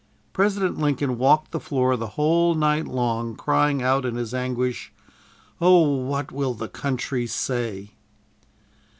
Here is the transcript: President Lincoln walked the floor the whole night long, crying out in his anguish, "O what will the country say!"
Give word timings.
President 0.33 0.79
Lincoln 0.79 1.19
walked 1.19 1.51
the 1.51 1.59
floor 1.59 1.95
the 1.95 2.07
whole 2.17 2.55
night 2.55 2.87
long, 2.87 3.35
crying 3.35 3.83
out 3.83 4.03
in 4.03 4.15
his 4.15 4.33
anguish, 4.33 4.91
"O 5.61 5.79
what 5.97 6.31
will 6.31 6.55
the 6.55 6.67
country 6.69 7.27
say!" 7.27 7.91